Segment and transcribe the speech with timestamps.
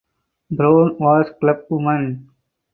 [0.49, 2.27] Brown was clubwoman.